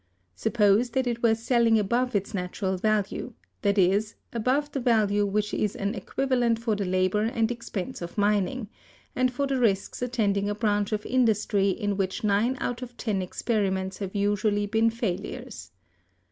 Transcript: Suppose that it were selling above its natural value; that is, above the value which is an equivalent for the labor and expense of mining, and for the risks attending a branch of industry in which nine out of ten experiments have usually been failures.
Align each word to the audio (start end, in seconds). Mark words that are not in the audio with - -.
Suppose 0.35 0.89
that 0.89 1.05
it 1.05 1.21
were 1.21 1.35
selling 1.35 1.77
above 1.77 2.15
its 2.15 2.33
natural 2.33 2.75
value; 2.75 3.33
that 3.61 3.77
is, 3.77 4.15
above 4.33 4.71
the 4.71 4.79
value 4.79 5.27
which 5.27 5.53
is 5.53 5.75
an 5.75 5.93
equivalent 5.93 6.57
for 6.57 6.75
the 6.75 6.85
labor 6.85 7.21
and 7.21 7.51
expense 7.51 8.01
of 8.01 8.17
mining, 8.17 8.67
and 9.15 9.31
for 9.31 9.45
the 9.45 9.59
risks 9.59 10.01
attending 10.01 10.49
a 10.49 10.55
branch 10.55 10.91
of 10.91 11.05
industry 11.05 11.69
in 11.69 11.97
which 11.97 12.23
nine 12.23 12.57
out 12.59 12.81
of 12.81 12.97
ten 12.97 13.21
experiments 13.21 13.99
have 13.99 14.15
usually 14.15 14.65
been 14.65 14.89
failures. 14.89 15.69